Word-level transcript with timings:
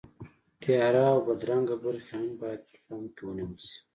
تیاره 0.63 1.03
او 1.13 1.19
بدرنګه 1.27 1.75
برخې 1.85 2.13
هم 2.21 2.27
باید 2.41 2.61
په 2.69 2.77
پام 2.85 3.03
کې 3.15 3.21
ونیول 3.25 3.57
شي. 3.67 3.77